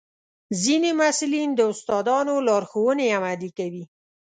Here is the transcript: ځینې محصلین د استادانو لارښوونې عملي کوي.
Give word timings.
ځینې 0.63 0.89
محصلین 0.99 1.49
د 1.55 1.61
استادانو 1.71 2.35
لارښوونې 2.47 3.07
عملي 3.17 3.51
کوي. 3.57 3.83